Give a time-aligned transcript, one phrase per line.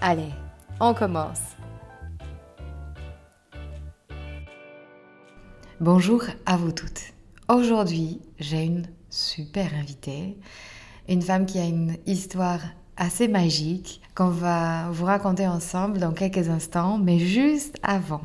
[0.00, 0.30] Allez,
[0.78, 1.40] on commence.
[5.80, 7.02] Bonjour à vous toutes.
[7.48, 10.38] Aujourd'hui, j'ai une super invitée,
[11.08, 12.60] une femme qui a une histoire
[12.96, 18.22] assez magique qu'on va vous raconter ensemble dans quelques instants, mais juste avant.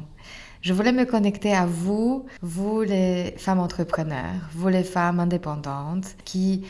[0.61, 6.67] Je voulais me connecter à vous, vous les femmes entrepreneurs, vous les femmes indépendantes qui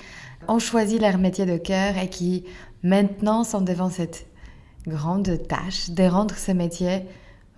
[0.47, 2.45] ont choisi leur métier de cœur et qui
[2.83, 4.33] maintenant sont devant cette
[4.88, 7.03] grande tâche de rendre ce métier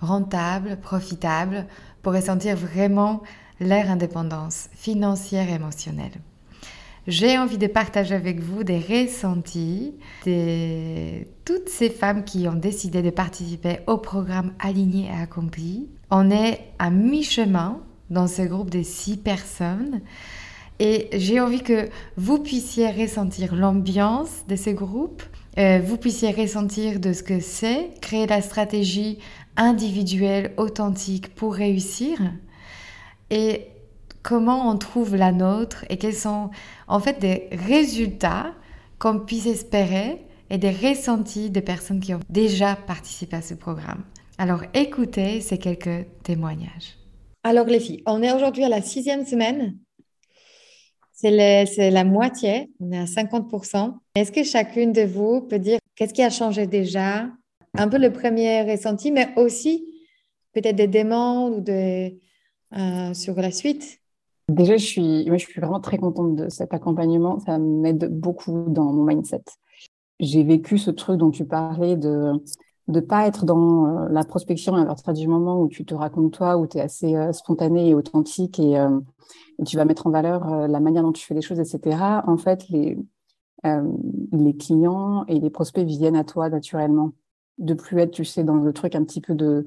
[0.01, 1.65] rentable, profitable,
[2.01, 3.23] pour ressentir vraiment
[3.59, 6.11] leur indépendance financière et émotionnelle.
[7.07, 9.93] J'ai envie de partager avec vous des ressentis
[10.25, 15.87] de toutes ces femmes qui ont décidé de participer au programme Aligné et Accompli.
[16.09, 20.01] On est à mi-chemin dans ce groupe de six personnes
[20.79, 25.21] et j'ai envie que vous puissiez ressentir l'ambiance de ce groupe,
[25.57, 29.19] euh, vous puissiez ressentir de ce que c'est, créer la stratégie
[29.55, 32.19] individuelle, authentique pour réussir
[33.29, 33.67] et
[34.21, 36.49] comment on trouve la nôtre et quels sont
[36.87, 38.53] en fait des résultats
[38.99, 44.03] qu'on puisse espérer et des ressentis des personnes qui ont déjà participé à ce programme.
[44.37, 46.97] Alors écoutez ces quelques témoignages.
[47.43, 49.77] Alors les filles, on est aujourd'hui à la sixième semaine
[51.15, 53.93] c'est la moitié, on est à 50%.
[54.15, 57.29] Est-ce que chacune de vous peut dire qu'est-ce qui a changé déjà?
[57.77, 59.85] Un peu le premier ressenti, mais aussi
[60.53, 62.19] peut-être des demandes ou des,
[62.77, 63.99] euh, sur la suite
[64.47, 67.39] Déjà, je suis, moi, je suis vraiment très contente de cet accompagnement.
[67.39, 69.43] Ça m'aide beaucoup dans mon mindset.
[70.19, 72.31] J'ai vécu ce truc dont tu parlais de
[72.87, 76.33] ne pas être dans euh, la prospection à partir du moment où tu te racontes
[76.33, 78.77] toi, où tu es assez euh, spontané et authentique et,
[79.63, 81.97] tu vas mettre en valeur euh, la manière dont tu fais les choses, etc.
[82.27, 82.97] En fait, les,
[83.65, 83.89] euh,
[84.31, 87.13] les clients et les prospects viennent à toi naturellement.
[87.57, 89.63] De plus être, tu sais, dans le truc un petit peu de,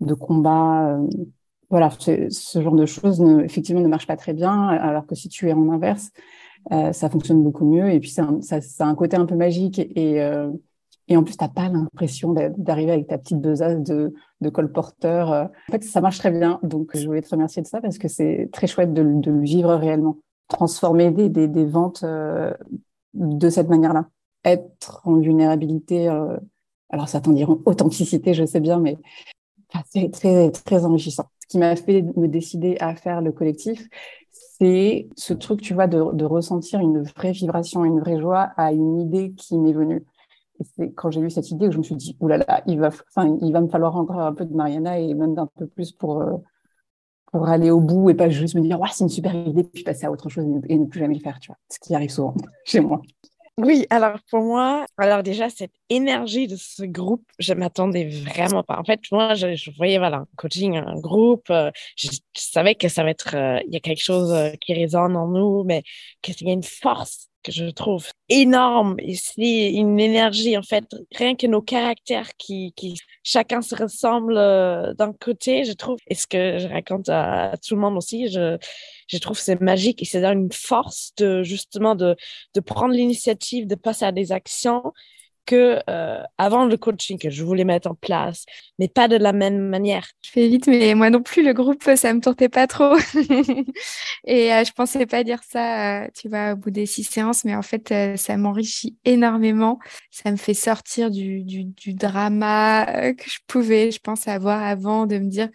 [0.00, 0.94] de combat.
[0.94, 1.06] Euh,
[1.68, 5.28] voilà, ce genre de choses, ne, effectivement, ne marche pas très bien, alors que si
[5.28, 6.10] tu es en inverse,
[6.68, 7.92] ça fonctionne beaucoup mieux.
[7.92, 10.20] Et puis, ça, ça, a un côté un peu magique et,
[11.10, 14.14] et en plus, tu n'as pas l'impression d'arriver avec ta petite besace de,
[14.50, 15.50] colporteur.
[15.68, 16.60] En fait, ça marche très bien.
[16.62, 19.74] Donc, je voulais te remercier de ça parce que c'est très chouette de, le vivre
[19.74, 20.18] réellement.
[20.46, 22.54] Transformer des, ventes euh,
[23.14, 24.08] de cette manière-là.
[24.44, 26.36] Être en vulnérabilité, euh,
[26.90, 28.96] alors certains diront authenticité, je sais bien, mais
[29.90, 31.26] c'est très, enrichissant.
[31.40, 33.88] Ce qui m'a fait me décider à faire le collectif,
[34.30, 39.00] c'est ce truc, tu vois, de ressentir une vraie vibration, une vraie joie à une
[39.00, 40.04] idée qui m'est venue
[40.76, 42.90] c'est quand j'ai eu cette idée que je me suis dit, oulala, il, va,
[43.42, 46.20] il va me falloir encore un peu de Mariana et même un peu plus pour,
[46.20, 46.36] euh,
[47.32, 50.06] pour aller au bout et pas juste me dire, c'est une super idée, puis passer
[50.06, 51.58] à autre chose et ne, plus jamais le faire, tu vois.
[51.68, 52.34] Ce qui arrive souvent
[52.64, 53.00] chez moi.
[53.58, 58.78] Oui, alors pour moi, alors déjà, cette énergie de ce groupe, je m'attendais vraiment pas.
[58.78, 63.02] En fait, moi, je, voyais, voilà, un coaching, un groupe, euh, je, savais que ça
[63.02, 65.82] va être, euh, il y a quelque chose qui résonne en nous, mais
[66.22, 70.84] qu'il y a une force que je trouve énorme ici, une énergie en fait,
[71.14, 76.14] rien que nos caractères qui, qui chacun se ressemble euh, d'un côté, je trouve, et
[76.14, 78.58] ce que je raconte à, tout le monde aussi, je,
[79.08, 82.16] je trouve c'est magique et c'est une force de justement de,
[82.54, 84.92] de prendre l'initiative, de passer à des actions
[85.56, 88.44] euh, avant le coaching que je voulais mettre en place,
[88.78, 90.06] mais pas de la même manière.
[90.22, 92.96] Je fais vite, mais moi non plus, le groupe, ça me tentait pas trop.
[94.24, 97.44] et euh, je pensais pas dire ça, euh, tu vois, au bout des six séances,
[97.44, 99.78] mais en fait, ça m'enrichit énormément.
[100.10, 105.18] Ça me fait sortir du, du, drama que je pouvais, je pense, avoir avant de
[105.18, 105.48] me dire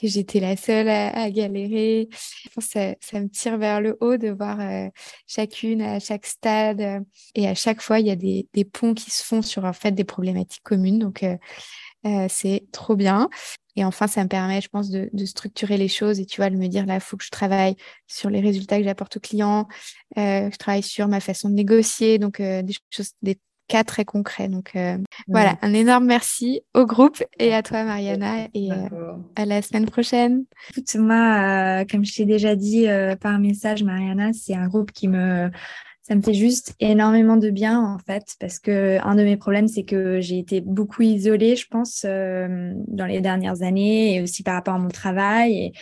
[0.00, 2.08] que j'étais la seule à, galérer.
[2.58, 4.58] Ça, me tire vers le haut de voir
[5.26, 7.04] chacune à chaque stade.
[7.34, 9.92] et à chaque fois, il y a des ponts qui se font sur en fait
[9.92, 10.98] des problématiques communes.
[10.98, 11.24] Donc,
[12.28, 13.28] c'est trop bien.
[13.78, 16.56] Et enfin, ça me permet, je pense, de, structurer les choses et tu vois, de
[16.56, 17.76] me dire là, il faut que je travaille
[18.08, 19.68] sur les résultats que j'apporte aux clients,
[20.16, 23.38] euh, je travaille sur ma façon de négocier, donc euh, des choses, des
[23.68, 24.48] cas très concrets.
[24.48, 24.98] Donc euh,
[25.28, 28.70] voilà, un énorme merci au groupe et à toi, Mariana, et
[29.36, 30.42] à la semaine prochaine.
[30.70, 32.88] Écoute, moi, comme je t'ai déjà dit
[33.20, 35.52] par message, Mariana, c'est un groupe qui me
[36.08, 39.68] ça me fait juste énormément de bien en fait parce que un de mes problèmes
[39.68, 44.42] c'est que j'ai été beaucoup isolée je pense euh, dans les dernières années et aussi
[44.42, 45.52] par rapport à mon travail.
[45.58, 45.72] Et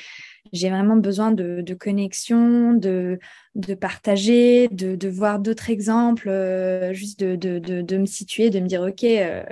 [0.52, 3.18] j'ai vraiment besoin de, connexion, de,
[3.54, 8.82] de partager, de, voir d'autres exemples, euh, juste de, de, me situer, de me dire
[8.82, 9.44] ok, euh,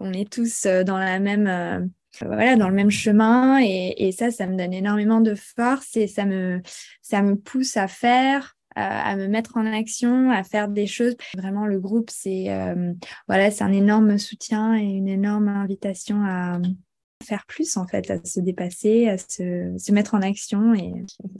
[0.00, 1.90] on est tous dans la même
[2.20, 3.60] voilà dans le même chemin.
[3.62, 6.62] Et, et, ça ça me donne énormément de force et ça me
[7.02, 11.16] ça me pousse à faire à me mettre en action, à faire des choses.
[11.36, 12.92] Vraiment, le groupe, c'est euh,
[13.28, 16.58] voilà, c'est un énorme soutien et une énorme invitation à,
[17.22, 20.74] faire plus en fait, à se dépasser, à se, se mettre en action.
[20.74, 20.92] Et...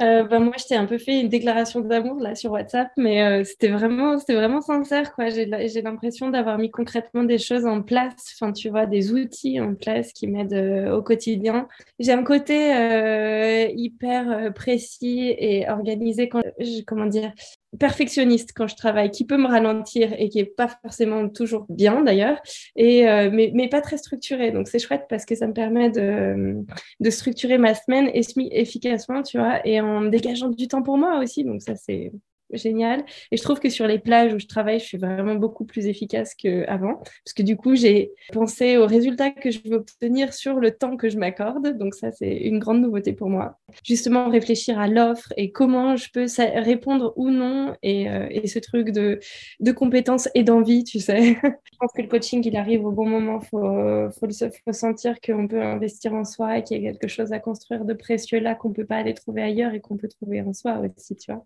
[0.03, 3.23] Euh, bah, moi, je t'ai un peu fait une déclaration d'amour là sur WhatsApp, mais
[3.23, 5.29] euh, c'était vraiment, vraiment sincère quoi.
[5.29, 9.61] J'ai, j'ai l'impression d'avoir mis concrètement des choses en place, enfin tu vois, des outils
[9.61, 11.69] en place qui m'aident euh, au quotidien.
[11.99, 16.43] J'ai un côté euh, hyper précis et organisé quand,
[16.87, 17.33] comment dire,
[17.79, 22.03] perfectionniste quand je travaille, qui peut me ralentir et qui est pas forcément toujours bien
[22.03, 22.41] d'ailleurs,
[22.77, 24.51] et euh, mais, mais, pas très structuré.
[24.51, 26.57] Donc c'est chouette parce que ça me permet de,
[27.01, 31.45] de structurer ma semaine efficacement, tu vois, et en dégageant du temps pour moi aussi.
[31.45, 32.13] Donc ça c'est
[32.57, 33.05] génial.
[33.31, 35.87] Et je trouve que sur les plages où je travaille, je suis vraiment beaucoup plus
[35.87, 36.97] efficace qu'avant.
[36.97, 40.97] Parce que du coup, j'ai pensé aux résultats que je veux obtenir sur le temps
[40.97, 41.77] que je m'accorde.
[41.79, 43.59] Donc ça, c'est une grande nouveauté pour moi.
[43.85, 47.75] Justement, réfléchir à l'offre et comment je peux répondre ou non.
[47.83, 49.21] Et, euh, et ce truc de,
[49.61, 51.37] de compétences et d'envie, tu sais.
[51.43, 53.41] je pense que le coaching, il arrive au bon moment.
[53.43, 57.09] Il faut, faut, faut sentir qu'on peut investir en soi et qu'il y a quelque
[57.09, 59.97] chose à construire de précieux là qu'on ne peut pas aller trouver ailleurs et qu'on
[59.97, 61.45] peut trouver en soi aussi, tu vois.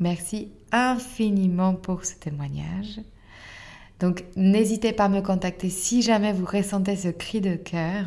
[0.00, 3.00] Merci infiniment pour ce témoignage.
[4.00, 8.06] Donc n'hésitez pas à me contacter si jamais vous ressentez ce cri de cœur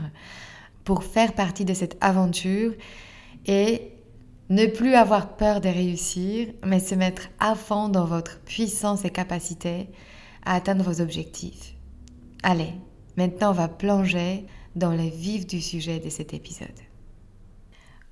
[0.85, 2.73] pour faire partie de cette aventure
[3.45, 3.91] et
[4.49, 9.09] ne plus avoir peur de réussir, mais se mettre à fond dans votre puissance et
[9.09, 9.87] capacité
[10.45, 11.75] à atteindre vos objectifs.
[12.43, 12.73] Allez,
[13.17, 14.45] maintenant on va plonger
[14.75, 16.67] dans le vif du sujet de cet épisode.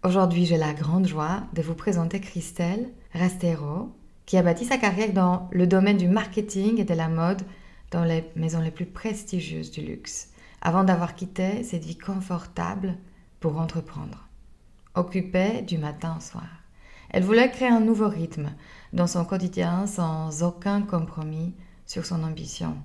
[0.04, 3.96] Aujourd'hui, j'ai la grande joie de vous présenter Christelle Rastero,
[4.26, 7.42] qui a bâti sa carrière dans le domaine du marketing et de la mode
[7.92, 10.30] dans les maisons les plus prestigieuses du luxe,
[10.62, 12.96] avant d'avoir quitté cette vie confortable
[13.40, 14.28] pour entreprendre.
[14.96, 16.48] Occupée du matin au soir.
[17.10, 18.52] Elle voulait créer un nouveau rythme
[18.94, 21.56] dans son quotidien sans aucun compromis
[21.88, 22.78] sur son ambition.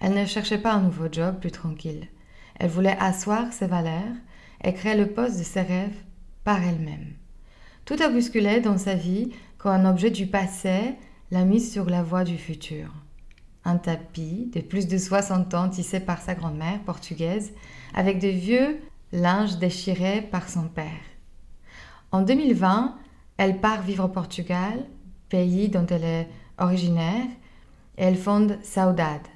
[0.00, 2.06] Elle ne cherchait pas un nouveau job plus tranquille.
[2.60, 4.14] Elle voulait asseoir ses valeurs
[4.62, 5.96] et créer le poste de ses rêves
[6.44, 7.14] par elle-même.
[7.84, 10.94] Tout a bousculé dans sa vie quand un objet du passé
[11.30, 12.88] l'a mise sur la voie du futur.
[13.64, 17.52] Un tapis de plus de 60 ans tissé par sa grand-mère portugaise
[17.92, 18.80] avec de vieux
[19.12, 20.86] linges déchirés par son père.
[22.12, 22.96] En 2020,
[23.36, 24.86] elle part vivre au Portugal,
[25.28, 26.28] pays dont elle est
[26.58, 27.26] originaire,
[27.98, 29.26] et elle fonde Saudade,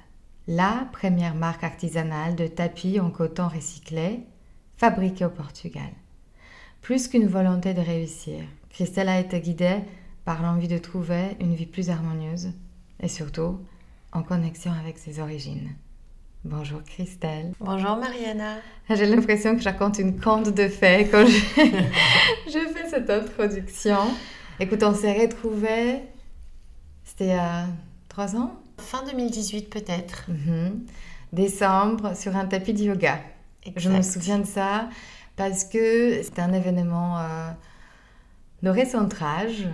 [0.47, 4.21] la première marque artisanale de tapis en coton recyclé
[4.77, 5.91] fabriquée au Portugal.
[6.81, 9.81] Plus qu'une volonté de réussir, Christelle a été guidée
[10.25, 12.51] par l'envie de trouver une vie plus harmonieuse
[12.99, 13.59] et surtout
[14.11, 15.69] en connexion avec ses origines.
[16.45, 17.53] Bonjour Christelle.
[17.59, 18.55] Bonjour Mariana.
[18.89, 21.39] J'ai l'impression que je raconte une conte de fées quand je,
[22.73, 23.97] fais cette introduction.
[24.59, 26.01] Écoute, on s'est retrouvés,
[27.03, 27.65] c'était il y a
[28.09, 28.59] trois ans?
[28.77, 30.29] Fin 2018 peut-être.
[30.29, 30.85] Mhm.
[31.31, 33.19] Décembre, sur un tapis de yoga.
[33.75, 34.89] Je me souviens de ça
[35.35, 37.49] parce que c'était un événement euh,
[38.61, 39.67] de recentrage.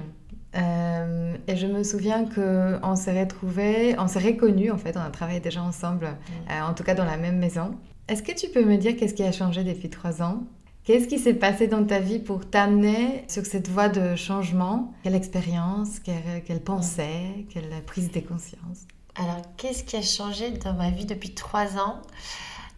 [0.55, 5.09] Euh, et je me souviens qu'on s'est retrouvés, on s'est reconnus en fait, on a
[5.09, 6.05] travaillé déjà ensemble,
[6.49, 7.75] euh, en tout cas dans la même maison.
[8.07, 10.43] Est-ce que tu peux me dire qu'est-ce qui a changé depuis trois ans?
[10.83, 14.91] Qu'est-ce qui s'est passé dans ta vie pour t'amener sur cette voie de changement?
[15.03, 18.87] Quelle expérience, quelle, quelle, pensée, quelle prise de conscience?
[19.15, 22.01] Alors, qu'est-ce qui a changé dans ma vie depuis trois ans?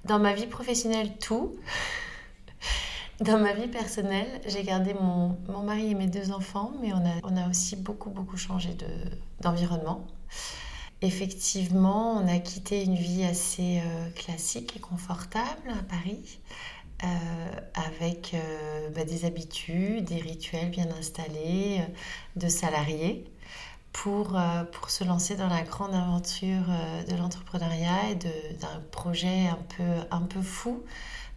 [0.03, 1.53] Dans ma vie professionnelle, tout.
[3.21, 7.05] Dans ma vie personnelle, j'ai gardé mon, mon, mari et mes deux enfants, mais on
[7.05, 8.75] a, on a aussi beaucoup, beaucoup changé
[9.41, 10.07] d'environnement.
[11.03, 16.39] Effectivement, on a quitté une vie assez euh, classique et confortable à Paris,
[17.03, 17.07] euh,
[17.75, 21.81] avec euh, bah, des habitudes, des rituels bien installés
[22.37, 23.23] de salariés,
[23.93, 24.39] pour,
[24.71, 26.63] pour se lancer dans la grande aventure
[27.09, 30.81] de l'entrepreneuriat et d'un projet un peu, un peu fou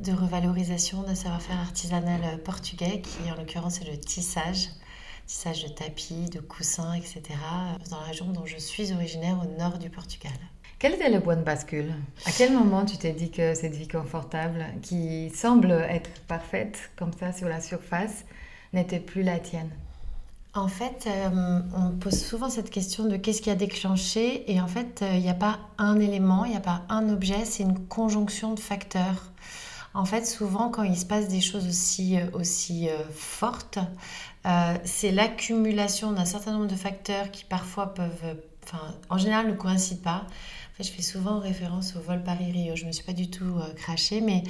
[0.01, 4.69] de revalorisation d'un savoir-faire artisanal portugais qui en l'occurrence est le tissage,
[5.27, 7.23] tissage de tapis, de coussins, etc.
[7.91, 10.33] dans la région dont je suis originaire au nord du Portugal.
[10.79, 11.95] Quel était le point de bascule?
[12.27, 17.13] À quel moment tu t'es dit que cette vie confortable, qui semble être parfaite comme
[17.13, 18.25] ça sur la surface,
[18.73, 19.71] n'était plus la tienne?
[20.53, 24.69] En fait, euh, on pose souvent cette question de qu'est-ce qui a déclenché et en
[24.69, 27.65] fait, euh, il n'y a pas un élément, il n'y a pas un objet, c'est
[27.65, 29.33] une conjonction de facteurs.
[29.95, 33.79] En fait, souvent, quand il se passe des choses aussi, euh, aussi fortes,
[34.85, 40.03] c'est l'accumulation d'un certain nombre de facteurs qui parfois peuvent, enfin, en général, ne coïncident
[40.03, 40.27] pas
[40.81, 42.75] je fais souvent référence au vol Paris-Rio.
[42.75, 44.43] Je ne me suis pas du tout euh, crachée, mais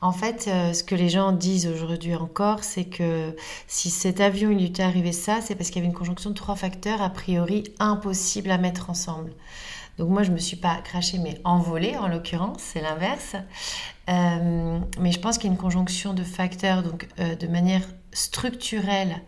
[0.00, 3.34] en fait, euh, ce que les gens disent aujourd'hui encore, c'est que
[3.66, 6.30] si cet avion il lui était arrivé ça, c'est parce qu'il y avait une conjonction
[6.30, 9.32] de trois facteurs a priori impossibles à mettre ensemble.
[9.98, 13.34] Donc moi, je ne me suis pas crachée, mais envolée en l'occurrence, c'est l'inverse.
[14.08, 17.82] Euh, mais je pense qu'il y a une conjonction de facteurs, donc de manière
[18.12, 19.22] structurelle.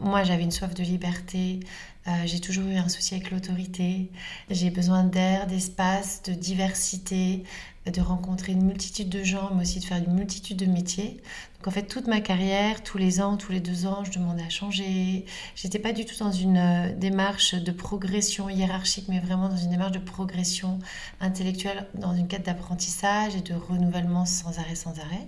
[0.00, 1.60] moi, j'avais une soif de liberté,
[2.08, 4.10] euh, j'ai toujours eu un souci avec l'autorité.
[4.50, 7.44] J'ai besoin d'air, d'espace, de diversité,
[7.86, 11.20] de rencontrer une multitude de gens, mais aussi de faire une multitude de métiers.
[11.58, 14.44] Donc en fait, toute ma carrière, tous les ans, tous les deux ans, je demandais
[14.44, 15.24] à changer.
[15.56, 19.70] J'étais pas du tout dans une euh, démarche de progression hiérarchique, mais vraiment dans une
[19.70, 20.78] démarche de progression
[21.20, 25.26] intellectuelle, dans une quête d'apprentissage et de renouvellement sans arrêt, sans arrêt.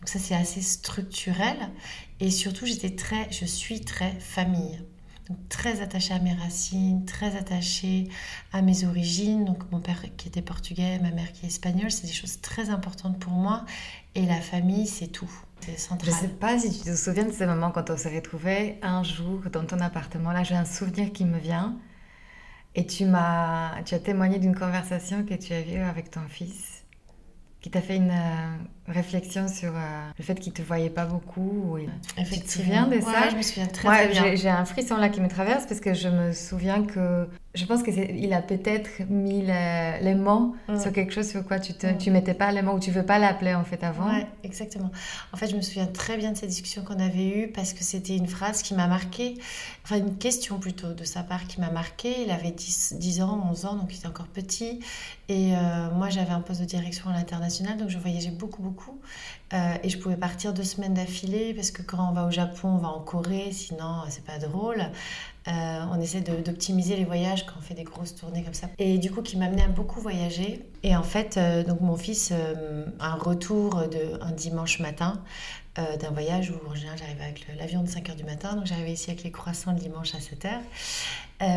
[0.00, 1.56] Donc ça, c'est assez structurel.
[2.20, 4.78] Et surtout, j'étais très, je suis très famille
[5.48, 8.08] très attachée à mes racines, très attachée
[8.52, 9.44] à mes origines.
[9.44, 12.70] Donc mon père qui était portugais, ma mère qui est espagnole, c'est des choses très
[12.70, 13.64] importantes pour moi.
[14.14, 15.30] Et la famille, c'est tout.
[15.66, 18.78] Je ne sais pas si tu te souviens de ce moment quand on s'est retrouvés
[18.82, 20.32] un jour dans ton appartement.
[20.32, 21.78] Là, j'ai un souvenir qui me vient.
[22.74, 26.84] Et tu m'as, tu as témoigné d'une conversation que tu as eue avec ton fils,
[27.60, 28.56] qui t'a fait une euh,
[28.88, 31.78] réflexion sur euh, le fait qu'il te voyait pas beaucoup.
[32.16, 34.34] Tu te souviens de ça Je me souviens très, très bien.
[34.34, 37.82] J'ai un frisson là qui me traverse parce que je me souviens que je pense
[37.82, 40.80] qu'il a peut-être mis les, mots mm.
[40.80, 41.98] sur quelque chose sur quoi tu ne mm.
[41.98, 44.08] tu mettais pas les mots ou tu veux pas l'appeler en fait avant.
[44.08, 44.90] Ouais, exactement.
[45.32, 47.84] En fait, je me souviens très bien de cette discussion qu'on avait eue parce que
[47.84, 49.34] c'était une phrase qui m'a marquée,
[49.84, 52.22] enfin une question plutôt de sa part qui m'a marquée.
[52.24, 54.80] Il avait 10, 10, ans, 11 ans, donc il était encore petit.
[55.28, 58.71] Et euh, moi, j'avais un poste de direction à l'international, donc je voyageais beaucoup, beaucoup
[59.52, 62.68] euh, et je pouvais partir deux semaines d'affilée parce que quand on va au Japon,
[62.68, 64.82] on va en Corée, sinon c'est pas drôle.
[65.48, 68.68] Euh, on essaie d'optimiser les voyages quand on fait des grosses tournées comme ça.
[68.78, 70.64] Et du coup, qui m'amenait à beaucoup voyager.
[70.84, 72.32] Et en fait, euh, donc mon fils,
[73.00, 75.20] un retour de, un dimanche matin
[75.76, 79.10] d'un voyage où en général j'arrivais avec l'avion de 5h du matin, donc j'arrivais ici
[79.10, 80.50] avec les croissants le dimanche à 7h.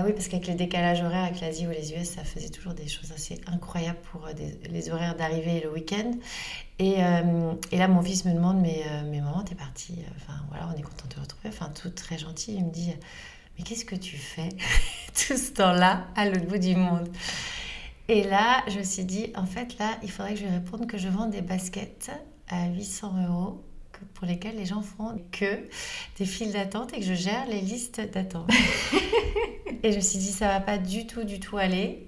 [0.05, 2.88] oui, parce qu'avec les décalages horaires avec l'Asie ou les US, ça faisait toujours des
[2.88, 4.27] choses assez incroyables pour
[4.69, 6.12] les horaires d'arrivée et le week-end.
[6.81, 10.34] Euh, et, là, mon fils me demande, mais, euh, mais maman, t'es partie, euh, enfin
[10.50, 12.55] voilà, on est content de te retrouver, enfin tout très gentil.
[12.55, 12.93] Il me dit,
[13.57, 14.50] mais qu'est-ce que tu fais
[15.27, 17.07] tout ce temps-là à l'autre bout du monde?
[18.07, 20.86] Et là, je me suis dit, en fait, là, il faudrait que je lui réponde
[20.86, 22.12] que je vends des baskets
[22.50, 23.63] à 800 euros
[24.13, 25.59] pour lesquels les gens font que
[26.17, 28.49] des files d'attente et que je gère les listes d'attente.
[29.83, 32.07] et je me suis dit, ça va pas du tout, du tout aller.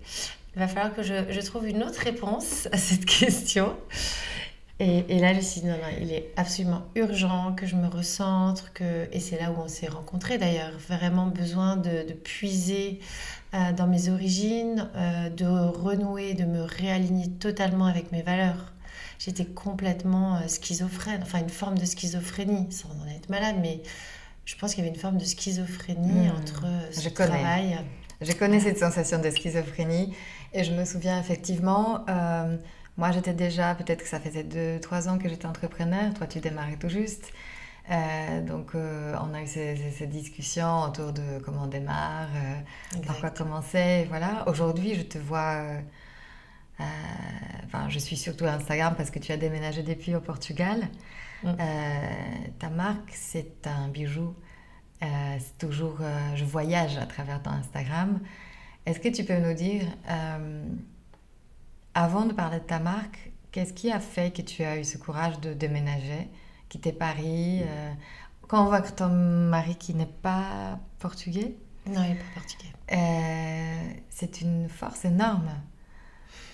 [0.56, 3.76] Il va falloir que je, je trouve une autre réponse à cette question.
[4.80, 7.88] Et, là, je me suis dit, non, non, il est absolument urgent que je me
[7.88, 9.08] recentre, que...
[9.12, 13.00] et c'est là où on s'est rencontrés d'ailleurs, vraiment besoin de, puiser
[13.56, 18.72] euh, dans mes origines, euh, de renouer, de me réaligner totalement avec mes valeurs.
[19.20, 23.82] J'étais complètement euh, schizophrène, enfin une forme de schizophrénie, sans en être malade, mais
[24.46, 26.36] je pense qu'il y avait une forme de schizophrénie hmm.
[26.38, 27.80] entre ce je travail.
[28.22, 30.14] Je connais cette sensation de schizophrénie
[30.54, 32.06] et je me souviens effectivement
[32.98, 36.14] moi, j'étais déjà, peut-être que ça faisait 2-3 ans que j'étais entrepreneur.
[36.16, 37.32] Toi, tu démarrais tout juste.
[37.92, 43.20] Euh, donc, euh, on a eu ces, discussions autour de comment on démarre, euh, par
[43.20, 44.06] quoi commencer.
[44.10, 44.44] Voilà.
[44.48, 45.64] Aujourd'hui, je te vois.
[46.80, 50.88] Enfin, je suis surtout Instagram parce que tu as déménagé depuis au Portugal.
[51.44, 51.54] Mm.
[52.60, 54.36] ta marque, c'est un bijou.
[55.02, 56.00] c'est toujours.
[56.36, 58.20] je voyage à travers ton Instagram.
[58.86, 59.86] Est-ce que tu peux nous dire
[61.98, 65.00] avant de parler de ta marque, qu'est-ce qui a fait que tu as eu ce
[65.00, 66.30] courage de déménager,
[66.70, 67.92] quitter Paris euh,
[68.50, 71.56] voit que ton mari qui n'est pas portugais
[71.88, 72.72] Non, il n'est pas portugais.
[72.92, 75.77] Euh, c'est une force énorme euh,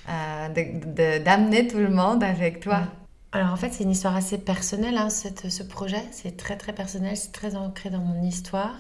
[0.08, 2.88] d'amener tout le monde avec toi.
[3.32, 6.04] Alors en fait, c'est une histoire assez personnelle, hein, cette- ce projet.
[6.12, 8.76] C'est très très personnel, c'est très ancré dans mon histoire.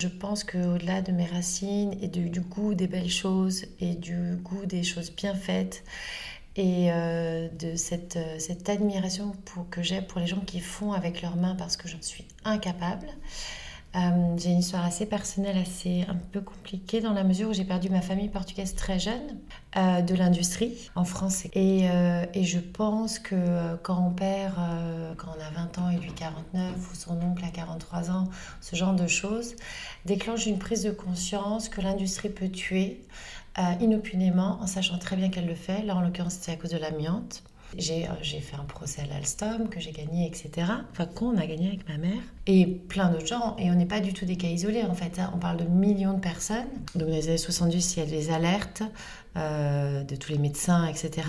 [0.00, 4.64] Je pense qu'au-delà de mes racines et du, goût des belles choses et du goût
[4.64, 5.82] des choses bien faites
[6.56, 9.32] et euh, de cette, euh, cette admiration
[9.70, 13.08] que j'ai pour les gens qui font avec leurs mains parce que j'en suis incapable.
[13.96, 17.64] Euh, j'ai une histoire assez personnelle, assez un peu compliquée dans la mesure où j'ai
[17.64, 19.38] perdu ma famille portugaise très jeune
[19.76, 21.46] euh, de l'industrie en France.
[21.54, 24.54] Et, euh, et je pense que quand on perd,
[25.16, 28.28] quand on a 20 ans et lui 49, ou son oncle a 43 ans,
[28.60, 29.56] ce genre de choses,
[30.04, 33.02] déclenche une prise de conscience que l'industrie peut tuer
[33.80, 35.82] inopinément en sachant très bien qu'elle le fait.
[35.82, 37.42] Là, en l'occurrence, c'était à cause de l'amiante.
[37.76, 40.50] J'ai euh, j'ai fait un procès à l'Alstom que j'ai gagné, etc.
[40.90, 42.20] Enfin, qu'on a gagné avec ma mère.
[42.46, 43.56] Et plein d'autres gens.
[43.58, 45.18] Et on n'est pas du tout des cas isolés, en fait.
[45.18, 45.30] hein.
[45.34, 46.66] On parle de millions de personnes.
[46.94, 48.82] Donc, dans les années 70, il y a des alertes
[49.36, 51.28] euh, de tous les médecins, etc.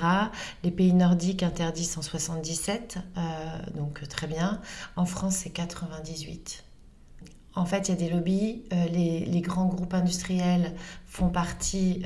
[0.63, 3.21] Les pays nordiques interdisent en 77, euh,
[3.75, 4.59] donc très bien.
[4.95, 6.63] En France, c'est 98.
[7.53, 10.73] En fait, il y a des lobbies, euh, les, grands groupes industriels
[11.05, 12.01] font partie,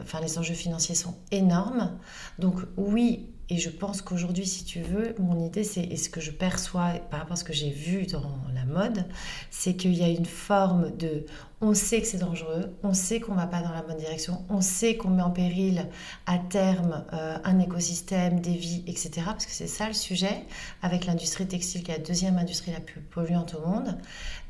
[0.00, 1.90] enfin les enjeux financiers sont énormes.
[2.38, 6.22] Donc oui, et je pense qu'aujourd'hui, si tu veux, mon idée, c'est, et ce que
[6.22, 9.04] je perçois par rapport à ce que j'ai vu dans la mode,
[9.50, 11.26] c'est qu'il y a une forme de,
[11.60, 14.62] on sait que c'est dangereux, on sait qu'on va pas dans la bonne direction, on
[14.62, 15.86] sait qu'on met en péril
[16.24, 19.20] à terme euh, un écosystème, des vies, etc.
[19.26, 20.46] Parce que c'est ça le sujet,
[20.80, 23.98] avec l'industrie textile qui est la deuxième industrie la plus polluante au monde.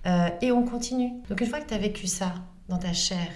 [0.06, 1.10] Euh, et on continue.
[1.28, 2.34] Donc une fois que tu as vécu ça
[2.68, 3.26] dans ta chair,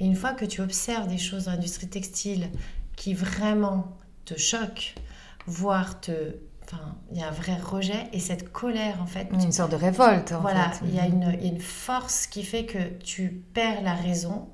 [0.00, 2.48] et une fois que tu observes des choses dans l'industrie textile
[2.96, 3.94] qui vraiment
[4.26, 4.94] te choquent,
[5.46, 6.36] voire te...
[6.64, 9.76] Enfin, il y a un vrai rejet et cette colère, en fait, Une sorte de
[9.76, 10.84] révolte, en voilà, fait.
[10.84, 13.94] il y, a une, il y a une force qui fait que tu perds la
[13.94, 14.48] raison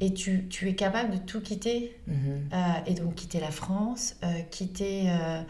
[0.00, 1.98] et tu, tu es capable de tout quitter.
[2.06, 2.48] Mhm.
[2.52, 5.42] Euh, et donc quitter la France, euh, quitter, euh,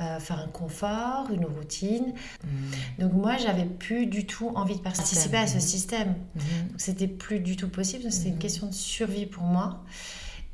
[0.00, 2.12] euh, faire un confort, une routine.
[2.42, 2.70] Mhm.
[2.98, 5.60] Donc moi, j'avais plus du tout envie de participer à ce Mhm.
[5.60, 6.14] système.
[6.34, 6.42] Mhm.
[6.76, 8.10] C'était plus du tout possible.
[8.10, 8.40] C'était une Mhm.
[8.40, 9.84] question de survie pour moi.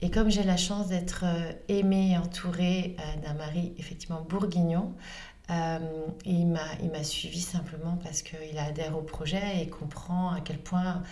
[0.02, 4.94] Et comme j'ai la chance d'être euh, aimée et entourée euh, d'un mari effectivement bourguignon,
[5.50, 5.78] euh,
[6.25, 11.03] il m'a suivi simplement parce qu'il adhère au projet et comprend à quel point.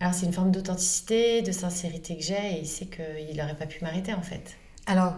[0.00, 3.66] Alors c'est une forme d'authenticité, de sincérité que j'ai et il sait qu'il n'aurait pas
[3.66, 4.56] pu m'arrêter en fait.
[4.86, 5.14] Alors,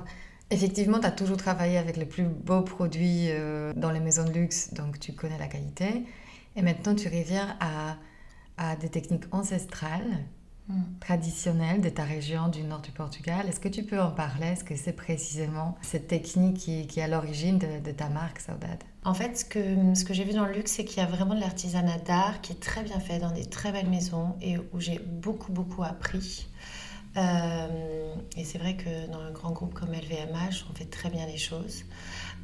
[0.51, 4.33] effectivement, tu as toujours travaillé avec les plus beaux produits euh, dans les maisons de
[4.33, 6.05] luxe, donc tu connais la qualité.
[6.57, 7.97] Et maintenant, tu reviens à,
[8.59, 10.25] à des techniques ancestrales,
[10.99, 13.47] Traditionnelles de ta région du nord du Portugal.
[13.47, 14.47] Est-ce que tu peux en parler?
[14.47, 18.83] Est-ce que c'est précisément cette technique qui, est à l'origine de, ta marque Saudade?
[19.05, 21.41] En fait, ce que, j'ai vu dans le luxe, c'est qu'il y a vraiment de
[21.41, 24.99] l'artisanat d'art qui est très bien fait dans des très belles maisons et où j'ai
[24.99, 26.47] beaucoup, beaucoup appris.
[27.19, 31.27] Euh, et c'est vrai que dans un grand groupe comme LVMH, on fait très bien
[31.27, 31.85] les choses.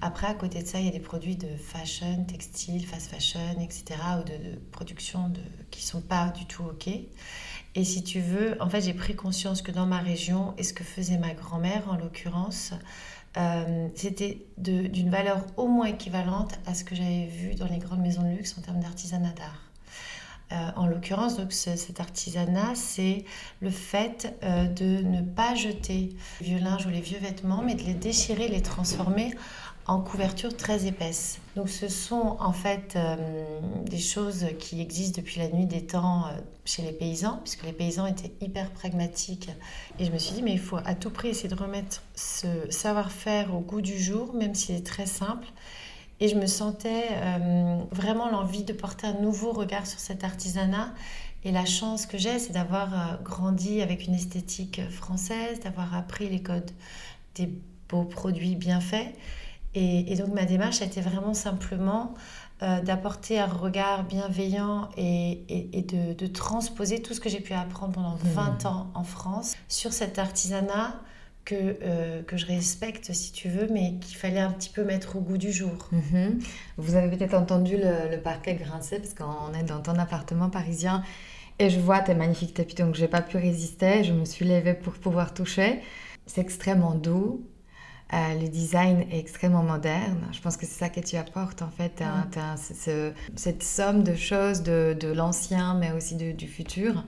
[0.02, 3.60] Après, à côté de ça, il y a des produits de fashion, textile, fast fashion,
[3.60, 3.84] etc.,
[4.20, 5.32] ou de, de production
[5.70, 6.90] qui sont pas du tout OK.
[7.74, 10.72] Et si tu veux, en fait, j'ai pris conscience que dans ma région, et ce
[10.72, 12.72] que faisait ma grand-mère en l'occurrence,
[13.36, 18.00] euh, c'était d'une valeur au moins équivalente à ce que j'avais vu dans les grandes
[18.00, 19.70] maisons de luxe en termes d'artisanat d'art.
[20.52, 23.24] Euh, en l'occurrence, cet artisanat, c'est
[23.60, 27.76] le fait euh, de ne pas jeter les vieux linges ou les vieux vêtements, mais
[27.76, 29.32] de les déchirer, les transformer
[29.86, 31.39] en couverture très épaisse.
[31.56, 33.16] Donc ce sont en fait euh,
[33.84, 37.72] des choses qui existent depuis la nuit des temps euh, chez les paysans, puisque les
[37.72, 39.50] paysans étaient hyper pragmatiques.
[39.98, 42.46] Et je me suis dit, mais il faut à tout prix essayer de remettre ce
[42.70, 45.48] savoir-faire au goût du jour, même s'il est très simple.
[46.20, 50.94] Et je me sentais euh, vraiment l'envie de porter un nouveau regard sur cet artisanat.
[51.42, 56.42] Et la chance que j'ai, c'est d'avoir grandi avec une esthétique française, d'avoir appris les
[56.42, 56.70] codes
[57.34, 57.50] des
[57.88, 59.14] beaux produits bien faits.
[59.74, 62.14] Et, et donc ma démarche a été vraiment simplement
[62.62, 67.40] euh, d'apporter un regard bienveillant et, et- et de, de transposer tout ce que j'ai
[67.40, 70.94] pu apprendre pendant 20 ans en France sur cet artisanat
[71.44, 75.16] que, euh, que je respecte si tu veux, mais qu'il fallait un petit peu mettre
[75.16, 75.88] au goût du jour.
[75.92, 76.38] Mhm.
[76.76, 81.02] Vous avez peut-être entendu le, le parquet grincer parce qu'on est dans ton appartement parisien
[81.58, 84.04] et je vois tes magnifiques tapis donc j'ai pas pu résister.
[84.04, 85.80] Je me suis levée pour pouvoir toucher.
[86.26, 87.46] C'est extrêmement doux.
[88.12, 90.18] Euh, le design est extrêmement moderne.
[90.32, 92.02] Je pense que c'est ça que tu apportes en fait.
[92.32, 97.04] T'as ce- ce- cette somme de choses de, de l'ancien mais aussi de- du futur.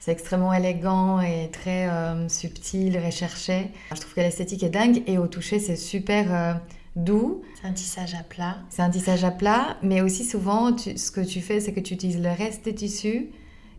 [0.00, 3.70] C'est extrêmement élégant et très euh, subtil, recherché.
[3.94, 6.54] Je trouve que l'esthétique est dingue et au toucher c'est super euh,
[6.96, 7.42] doux.
[7.60, 8.56] C'est un tissage à plat.
[8.70, 11.80] C'est un tissage à plat, mais aussi souvent, tu- ce que tu fais, c'est que
[11.80, 13.28] tu utilises le reste des tissus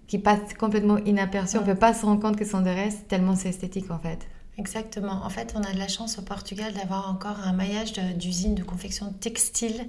[0.08, 1.58] qui passent complètement inaperçus.
[1.58, 3.92] On ne peut pas se rendre compte que ce sont des restes, tellement c'est esthétique
[3.92, 4.20] en fait.
[4.62, 5.24] Exactement.
[5.24, 8.62] En fait, on a de la chance au Portugal d'avoir encore un maillage d'usines de,
[8.62, 9.88] confection textile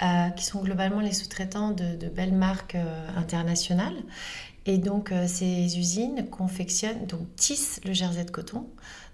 [0.00, 3.96] euh, qui sont globalement les sous-traitants de, belles marques euh, internationales.
[4.64, 8.68] Et donc, euh, ces usines confectionnent, donc tissent le jersey de coton.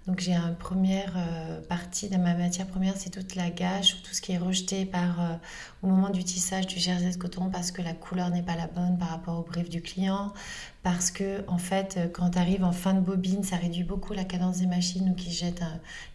[0.09, 3.97] Donc, j'ai une première euh, partie de ma matière première, c'est toute la gâche ou
[3.97, 5.35] tout ce qui est rejeté par, euh,
[5.83, 8.65] au moment du tissage du jersey de coton parce que la couleur n'est pas la
[8.65, 10.33] bonne par rapport au brief du client.
[10.81, 14.23] Parce que, en fait, quand tu arrives en fin de bobine, ça réduit beaucoup la
[14.23, 15.61] cadence des machines ou qui jettent,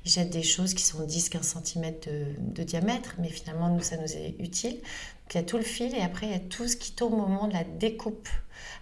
[0.04, 3.14] ils jettent des choses qui sont 10-15 cm de, de diamètre.
[3.20, 4.74] Mais finalement, nous, ça nous est utile.
[4.74, 6.90] Donc, il y a tout le fil et après, il y a tout ce qui
[6.90, 8.28] tombe au moment de la découpe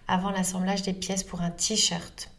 [0.07, 2.32] avant l'assemblage des pièces pour un t-shirt.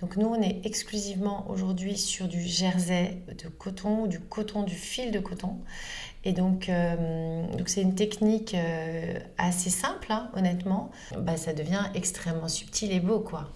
[0.00, 4.74] Donc nous, on est exclusivement aujourd'hui sur du jersey de coton ou du coton, du
[4.74, 5.58] fil de coton.
[6.24, 10.90] Et donc, euh, donc c'est une technique euh, assez simple, hein, honnêtement.
[11.18, 13.50] Bah, ça devient extrêmement subtil et beau, quoi.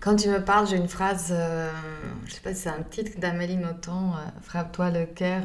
[0.00, 1.70] Quand tu me parles, j'ai une phrase, euh,
[2.26, 4.12] je sais pas si c'est un titre d'Amélie Nothomb,
[4.42, 5.42] Frappe-toi le cœur,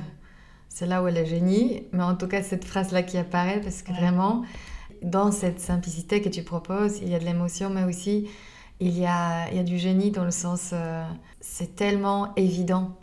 [0.67, 1.83] c'est là où elle est génie.
[1.91, 4.43] Mais en tout cas, cette phrase-là qui apparaît, parce que vraiment,
[5.03, 8.27] dans cette simplicité que tu proposes, il y a de l'émotion, mais aussi
[8.83, 11.03] il y a, il y a du génie dans le sens, euh,
[11.39, 12.97] c'est tellement évident.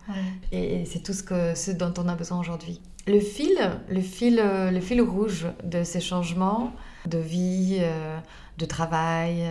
[0.52, 2.80] Et, c'est tout ce, que, ce dont on a besoin aujourd'hui.
[3.06, 3.56] Le fil,
[3.88, 6.72] le fil, euh, le fil rouge de ces changements
[7.06, 8.18] de vie, euh,
[8.58, 9.46] de travail,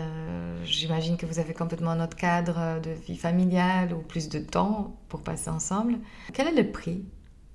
[0.65, 4.96] j'imagine que vous avez complètement un autre cadre de vie familiale ou plus de temps
[5.08, 5.98] pour passer ensemble.
[6.32, 7.04] Quel est le prix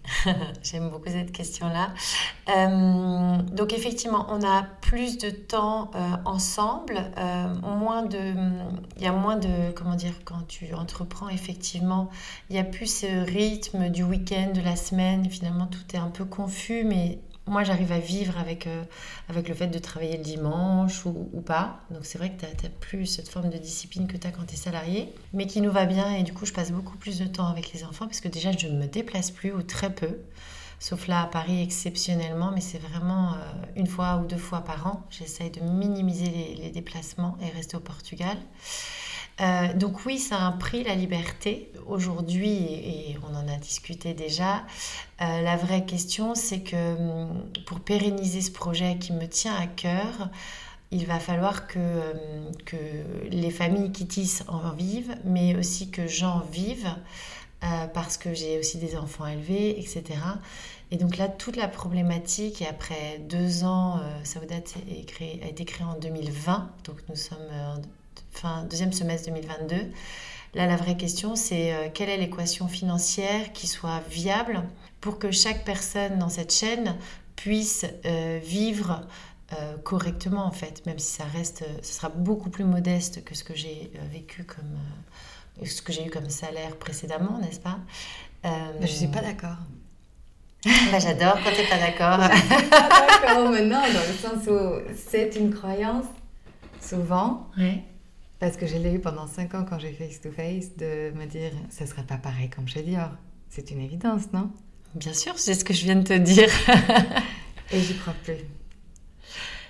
[0.63, 1.93] J'aime beaucoup cette question-là.
[2.49, 8.35] Euh, donc effectivement, on a plus de temps euh, ensemble, euh, moins de,
[8.97, 12.11] il y a moins de, comment dire, quand tu entreprends effectivement,
[12.51, 15.29] il y a plus ce rythme du week-end, de la semaine.
[15.31, 18.85] Finalement, tout est un peu confus, mais moi, j'arrive à vivre avec, euh,
[19.29, 21.81] avec le fait de travailler le dimanche ou, pas.
[21.91, 24.47] Donc, c'est vrai que tu n'as plus cette forme de discipline que tu as quand
[24.47, 26.11] tu es salarié, mais qui nous va bien.
[26.15, 28.51] Et du coup, je passe beaucoup plus de temps avec les enfants parce que déjà,
[28.53, 30.21] je ne me déplace plus ou très peu.
[30.81, 33.37] Sauf là à Paris exceptionnellement, mais c'est vraiment euh,
[33.77, 35.07] une fois ou deux fois par an.
[35.11, 38.37] J'essaye de minimiser les, les déplacements et rester au Portugal.
[39.41, 41.71] Euh, donc oui, ça a un prix, la liberté.
[41.87, 44.65] Aujourd'hui, et, on en a discuté déjà,
[45.21, 49.67] euh, la vraie question, c'est que hum, pour pérenniser ce projet qui me tient à
[49.67, 50.31] cœur,
[50.91, 52.77] il va falloir que, hum, que
[53.31, 56.89] les familles qui tissent en vivent, mais aussi que j'en vive,
[57.65, 60.05] euh, parce que j'ai aussi des enfants élevés, etc.
[60.91, 65.99] Et donc là, toute la problématique, et après deux ans, Saoudat a été créé en
[65.99, 67.39] 2020, donc nous sommes
[68.39, 69.77] fin deuxième semestre 2022.
[70.55, 74.63] Là, la vraie question, c'est euh, quelle est l'équation financière qui soit viable
[75.01, 76.97] pour que chaque personne dans cette chaîne
[77.37, 79.03] puisse euh, vivre
[79.53, 83.45] euh, correctement, en fait, même si ça reste, ce sera beaucoup plus modeste que ce
[83.45, 87.79] que j'ai vécu comme, ce que j'ai eu comme salaire précédemment, n'est-ce pas?
[88.45, 89.57] Je ne suis pas d'accord.
[90.91, 92.19] Bah, j'adore quand tu n'es pas d'accord.
[92.19, 96.07] d'accord, mais non, dans le sens où c'est une croyance,
[96.81, 97.51] souvent.
[97.59, 97.85] Ouais
[98.45, 101.25] parce que je l'ai eu pendant 5 ans quand j'ai face to face, de me
[101.25, 103.09] dire, ce serait pas pareil comme chez Dior.
[103.49, 104.51] C'est une évidence, non?
[104.95, 106.51] Bien sûr, c'est ce que je viens de te dire.
[107.73, 108.35] Et j'y crois plus.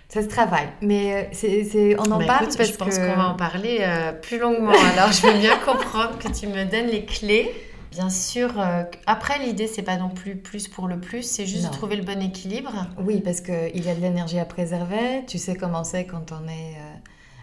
[0.09, 3.29] Ça se travaille, mais euh, c'est, on en bah, parle parce je pense qu'on va
[3.29, 4.73] en parler euh, plus longuement.
[4.97, 7.53] Alors, je veux bien comprendre que tu me donnes les clés.
[7.93, 11.65] Bien sûr, euh, après l'idée c'est pas non plus plus pour le plus, c'est juste
[11.65, 12.73] de trouver le bon équilibre.
[12.99, 15.25] Oui, parce qu'il y a de l'énergie à préserver.
[15.29, 16.77] Tu sais comment c'est quand on est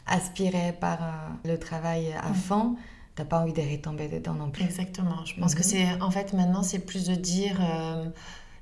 [0.07, 2.75] aspiré par euh, le travail à fond,
[3.15, 4.63] t'as pas envie de retomber dedans non plus.
[4.63, 5.23] Exactement.
[5.25, 5.65] Je pense que mhm.
[5.65, 8.05] c'est en fait maintenant c'est plus de dire euh,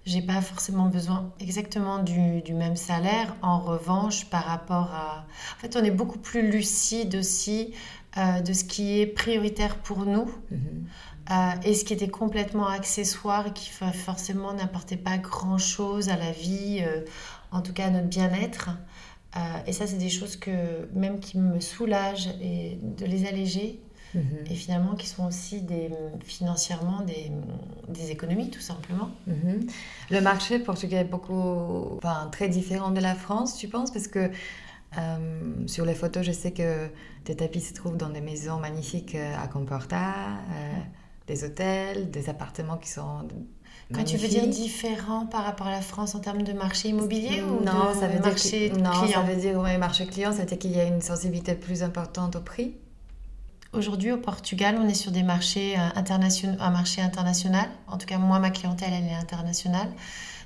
[0.06, 3.36] j'ai pas forcément besoin exactement du, du, même salaire.
[3.41, 5.25] En revanche, par rapport à,
[5.56, 7.73] en fait, on est beaucoup plus lucide aussi
[8.17, 10.32] euh, de ce qui est prioritaire pour nous.
[10.52, 10.88] Mhm.
[11.63, 16.32] et ce qui était complètement accessoire et qui forcément n'apportait pas grand chose à la
[16.32, 16.84] vie,
[17.52, 18.71] en tout cas à notre bien-être.
[19.36, 23.80] Euh, et ça, c'est des choses que même qui me soulagent et de les alléger.
[24.15, 24.24] Mhm.
[24.50, 25.92] Et finalement, qui sont aussi des,
[26.24, 27.32] financièrement des,
[27.89, 29.12] des économies, tout simplement.
[29.28, 29.68] Mhm.
[30.10, 33.92] Le marché portugais est beaucoup, enfin, très différent de la France, tu penses?
[33.92, 34.32] Parce que
[34.98, 36.88] euh, sur les photos, je sais que
[37.24, 40.39] tes tapis se trouvent dans des maisons magnifiques euh, à Comporta,
[41.28, 43.28] des hôtels, des appartements qui sont
[43.93, 47.41] quand tu veux dire différent par rapport à la France en termes de marché immobilier
[47.41, 50.75] ou non, de ça veut marché dire non, ça veut dire marché client, dire qu'il
[50.75, 52.75] y a une sensibilité plus importante au prix.
[53.71, 57.69] Aujourd'hui, au Portugal, on est sur des marchés euh, internationaux, un marché international.
[57.88, 59.89] En tout cas, moi, ma clientèle, elle est internationale.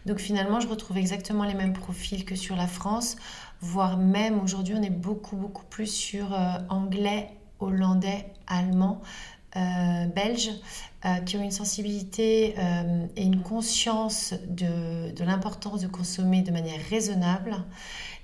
[0.06, 3.16] Donc finalement, je retrouve exactement les mêmes profils que sur la France,
[3.62, 7.30] voire même aujourd'hui, on est beaucoup, beaucoup plus sur euh, anglais,
[7.62, 9.02] hollandais, allemand.
[9.56, 10.52] Belges
[11.26, 12.56] qui ont une sensibilité
[13.16, 17.56] et une conscience de, de l'importance de consommer de manière raisonnable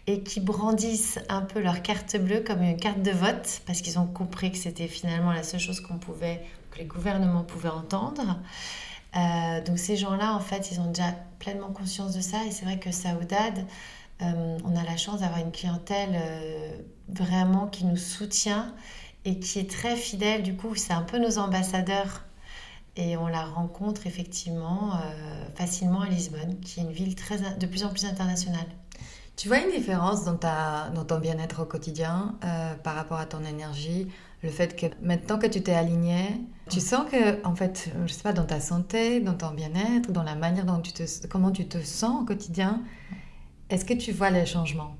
[0.10, 4.00] et qui brandissent un peu leur carte bleue comme une carte de vote parce qu'ils
[4.00, 8.40] ont compris que c'était finalement la seule chose qu'on pouvait, que les gouvernements pouvaient entendre.
[9.16, 12.66] Euh, donc ces gens-là, en fait, ils ont déjà pleinement conscience de ça et c'est
[12.66, 13.66] vrai que Saoudad,
[14.24, 16.72] euh, on a la chance d'avoir une clientèle euh,
[17.08, 18.74] vraiment qui nous soutient
[19.26, 20.44] et qui est très fidèle.
[20.44, 22.24] Du coup, c'est un peu nos ambassadeurs
[22.96, 24.94] et on la rencontre effectivement
[25.56, 28.66] facilement à Lisbonne, qui est une ville très, de plus en plus internationale.
[29.40, 33.26] Tu vois une différence dans, ta, dans ton bien-être au quotidien euh, par rapport à
[33.26, 34.10] ton énergie?
[34.44, 36.26] Le fait que maintenant que tu t'es aligné,
[36.70, 40.24] tu sens que, en fait, je sais pas, dans ta santé, dans ton bien-être, dans
[40.24, 42.82] la manière dont tu te, comment tu te sens au quotidien,
[43.70, 44.98] est-ce que tu vois les changements?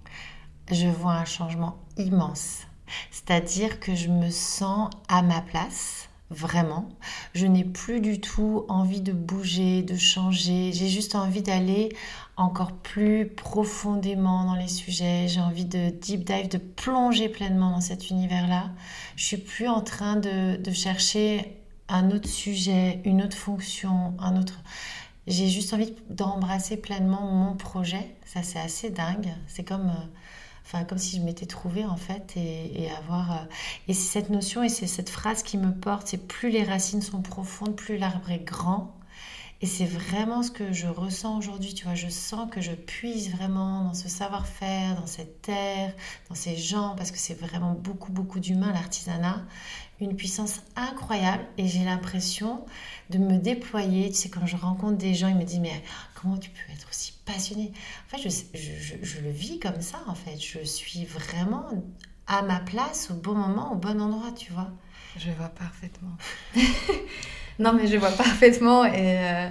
[0.72, 2.60] Je vois un changement immense.
[3.12, 6.90] C'est-à-dire que je me sens à ma place vraiment.
[7.34, 10.72] Je n'ai plus du tout envie de bouger, de changer.
[10.74, 11.90] J'ai juste envie d'aller
[12.38, 15.28] encore plus profondément dans les sujets.
[15.28, 18.70] J'ai envie de deep dive, de plonger pleinement dans cet univers-là.
[19.16, 24.62] Je suis plus en train de, chercher un autre sujet, une autre fonction, un autre.
[25.26, 28.16] J'ai juste envie d'embrasser pleinement mon projet.
[28.26, 29.34] Ça, c'est assez dingue.
[29.48, 29.90] C'est comme.
[29.90, 30.06] Euh,
[30.88, 33.32] Comme si je m'étais trouvée en fait et, avoir.
[33.32, 33.46] Euh,
[33.88, 37.02] et c'est cette notion et c'est cette phrase qui me porte c'est plus les racines
[37.02, 38.99] sont profondes, plus l'arbre est grand.
[39.62, 41.96] Et c'est vraiment ce que je ressens aujourd'hui, tu vois.
[41.96, 45.94] Je sens que je puise vraiment dans ce savoir-faire, dans cette terre,
[46.30, 49.44] dans ces gens, parce que c'est vraiment beaucoup, beaucoup d'humains, l'artisanat.
[50.00, 51.46] Une puissance incroyable.
[51.58, 52.66] Et j'ai l'impression
[53.10, 54.10] de me déployer.
[54.12, 55.84] Tu sais, quand je rencontre des gens, ils me disent, mais
[56.16, 57.74] comment tu peux être aussi passionné?
[58.08, 60.40] En fait, je, je, je, le vis comme ça, en fait.
[60.40, 61.66] Je suis vraiment
[62.28, 64.72] à ma place, au bon moment, au bon endroit, tu vois.
[65.18, 66.16] Je vois parfaitement.
[67.60, 69.50] non, mais je vois parfaitement et euh,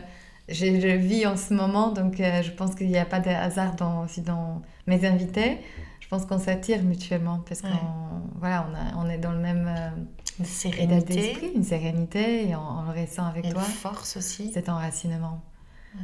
[0.49, 3.29] je, je, vis en ce moment, donc euh, je pense qu'il n'y a pas de
[3.29, 5.59] hasard dans, aussi dans mes invités.
[6.01, 7.69] Je pense qu'on s'attire mutuellement parce qu'on
[8.41, 8.67] voilà,
[8.97, 9.91] on, on, est dans le même euh,
[10.39, 13.61] une sérénité, une sérénité et on, le ressent avec et toi.
[13.61, 14.51] Une force aussi.
[14.53, 15.43] Cet enracinement.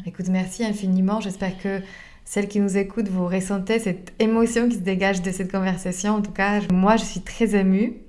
[0.04, 1.20] Écoute, merci infiniment.
[1.20, 1.80] J'espère que
[2.24, 6.16] celles qui nous écoutent, vous ressentez cette émotion qui se dégage de cette conversation.
[6.16, 8.03] En tout cas, moi, je suis très émue.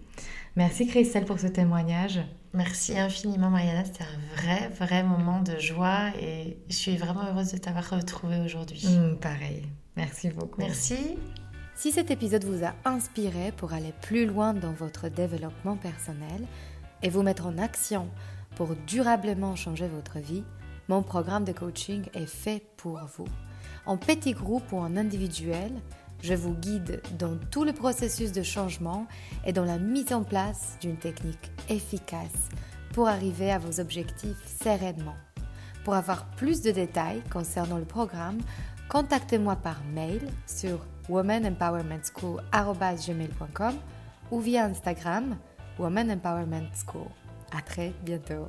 [0.56, 2.22] Merci Christelle pour ce témoignage.
[2.54, 7.52] Merci infiniment Mariana, c'était un vrai, vrai moment de joie et je suis vraiment heureuse
[7.52, 8.88] de t'avoir retrouvée aujourd'hui.
[8.88, 9.64] Mmh, pareil,
[9.98, 10.62] merci beaucoup.
[10.62, 11.18] Merci.
[11.76, 16.48] Si cet épisode vous a inspiré pour aller plus loin dans votre développement personnel
[17.04, 18.08] et vous mettre en action
[18.56, 20.46] pour durablement changer votre vie,
[20.88, 23.28] mon programme de coaching est fait pour vous.
[23.86, 25.74] En petit groupe ou en individuel,
[26.26, 29.06] je vous guide dans tout le processus de changement
[29.46, 32.50] et dans la mise en place d'une technique efficace
[32.94, 35.14] pour arriver à vos objectifs sereinement.
[35.84, 38.40] Pour avoir plus de détails concernant le programme,
[38.90, 43.76] contactez-moi par mail sur womanempowermentschool.com
[44.32, 45.38] ou via Instagram
[45.78, 47.06] Woman Empowerment School.
[47.56, 48.48] À très bientôt.